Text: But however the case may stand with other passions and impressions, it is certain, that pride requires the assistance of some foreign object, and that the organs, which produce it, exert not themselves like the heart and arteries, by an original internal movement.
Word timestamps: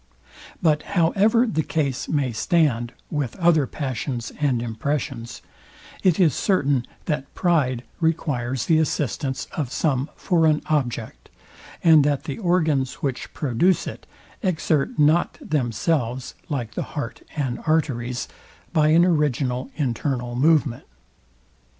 But 0.63 0.81
however 0.97 1.45
the 1.45 1.61
case 1.61 2.09
may 2.09 2.31
stand 2.31 2.91
with 3.11 3.35
other 3.35 3.67
passions 3.67 4.31
and 4.39 4.59
impressions, 4.59 5.43
it 6.01 6.19
is 6.19 6.33
certain, 6.33 6.87
that 7.05 7.31
pride 7.35 7.83
requires 7.99 8.65
the 8.65 8.79
assistance 8.79 9.45
of 9.55 9.71
some 9.71 10.09
foreign 10.15 10.63
object, 10.65 11.29
and 11.83 12.03
that 12.03 12.23
the 12.23 12.39
organs, 12.39 13.03
which 13.03 13.31
produce 13.35 13.85
it, 13.85 14.07
exert 14.41 14.97
not 14.97 15.37
themselves 15.39 16.33
like 16.49 16.73
the 16.73 16.81
heart 16.97 17.21
and 17.35 17.59
arteries, 17.67 18.27
by 18.73 18.87
an 18.87 19.05
original 19.05 19.69
internal 19.75 20.35
movement. 20.35 20.85